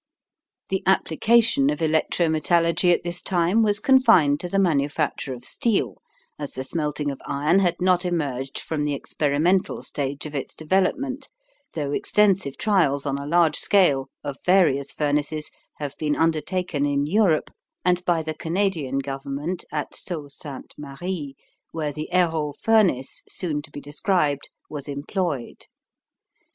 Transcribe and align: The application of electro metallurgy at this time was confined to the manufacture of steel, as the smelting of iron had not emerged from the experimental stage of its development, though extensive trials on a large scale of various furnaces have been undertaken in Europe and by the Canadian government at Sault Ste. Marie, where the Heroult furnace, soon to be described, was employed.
The 0.69 0.81
application 0.87 1.69
of 1.69 1.79
electro 1.79 2.27
metallurgy 2.27 2.91
at 2.91 3.03
this 3.03 3.21
time 3.21 3.61
was 3.61 3.79
confined 3.79 4.39
to 4.39 4.49
the 4.49 4.57
manufacture 4.57 5.31
of 5.31 5.45
steel, 5.45 6.01
as 6.39 6.53
the 6.53 6.63
smelting 6.63 7.11
of 7.11 7.21
iron 7.27 7.59
had 7.59 7.75
not 7.79 8.03
emerged 8.03 8.57
from 8.57 8.83
the 8.83 8.95
experimental 8.95 9.83
stage 9.83 10.25
of 10.25 10.33
its 10.33 10.55
development, 10.55 11.29
though 11.75 11.91
extensive 11.91 12.57
trials 12.57 13.05
on 13.05 13.19
a 13.19 13.27
large 13.27 13.57
scale 13.57 14.09
of 14.23 14.39
various 14.43 14.91
furnaces 14.91 15.51
have 15.77 15.93
been 15.99 16.15
undertaken 16.15 16.83
in 16.83 17.05
Europe 17.05 17.51
and 17.85 18.03
by 18.03 18.23
the 18.23 18.33
Canadian 18.33 18.97
government 18.97 19.65
at 19.71 19.95
Sault 19.95 20.31
Ste. 20.31 20.73
Marie, 20.79 21.35
where 21.73 21.93
the 21.93 22.09
Heroult 22.11 22.57
furnace, 22.59 23.21
soon 23.29 23.61
to 23.61 23.69
be 23.69 23.79
described, 23.79 24.49
was 24.67 24.87
employed. 24.87 25.67